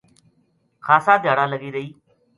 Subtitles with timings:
[0.85, 1.89] خاصا دھیاڑا لگی رہی